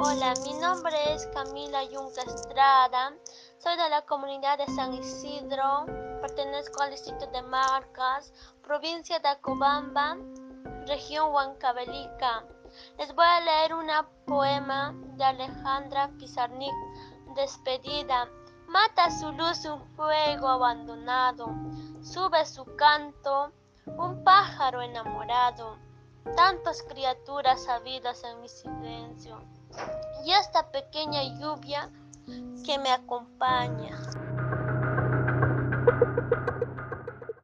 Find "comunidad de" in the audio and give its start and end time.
4.02-4.66